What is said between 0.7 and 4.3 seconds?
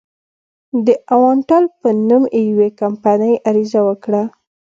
د اوانټل په نوم یوې کمپنۍ عریضه وکړه.